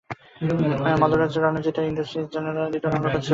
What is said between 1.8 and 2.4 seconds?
Indrajit